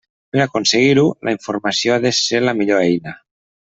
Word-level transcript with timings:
Per 0.35 0.39
a 0.39 0.45
aconseguir-ho, 0.47 1.03
la 1.29 1.33
informació 1.37 1.93
ha 1.97 1.99
de 2.07 2.13
ser 2.21 2.41
la 2.47 2.57
millor 2.63 2.83
eina. 2.87 3.15